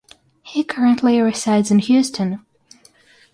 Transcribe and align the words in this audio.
He 0.41 0.63
currently 0.63 1.21
resides 1.21 1.69
in 1.69 1.77
Houston. 1.77 2.43